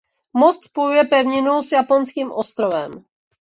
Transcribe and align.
Most 0.43 0.63
spojuje 0.69 1.03
pevninu 1.11 1.61
s 1.63 1.71
japonským 1.71 2.31
ostrovem. 2.31 3.03